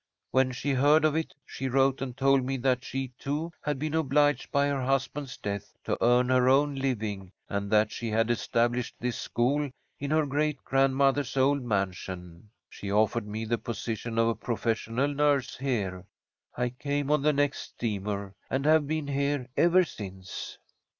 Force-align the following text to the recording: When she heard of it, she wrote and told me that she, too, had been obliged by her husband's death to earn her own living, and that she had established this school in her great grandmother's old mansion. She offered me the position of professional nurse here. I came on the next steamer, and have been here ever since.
When 0.31 0.51
she 0.51 0.71
heard 0.73 1.05
of 1.05 1.15
it, 1.15 1.35
she 1.45 1.67
wrote 1.69 2.01
and 2.01 2.17
told 2.17 2.43
me 2.43 2.57
that 2.57 2.83
she, 2.83 3.09
too, 3.19 3.51
had 3.61 3.77
been 3.77 3.93
obliged 3.93 4.51
by 4.51 4.65
her 4.65 4.81
husband's 4.81 5.37
death 5.37 5.75
to 5.83 5.95
earn 6.03 6.29
her 6.29 6.49
own 6.49 6.73
living, 6.73 7.31
and 7.47 7.69
that 7.69 7.91
she 7.91 8.09
had 8.09 8.31
established 8.31 8.95
this 8.99 9.15
school 9.19 9.69
in 9.99 10.09
her 10.09 10.25
great 10.25 10.57
grandmother's 10.63 11.37
old 11.37 11.61
mansion. 11.61 12.49
She 12.67 12.91
offered 12.91 13.27
me 13.27 13.45
the 13.45 13.59
position 13.59 14.17
of 14.17 14.39
professional 14.39 15.07
nurse 15.13 15.55
here. 15.57 16.07
I 16.57 16.69
came 16.69 17.11
on 17.11 17.21
the 17.21 17.31
next 17.31 17.59
steamer, 17.59 18.33
and 18.49 18.65
have 18.65 18.87
been 18.87 19.05
here 19.05 19.49
ever 19.55 19.83
since. 19.85 20.57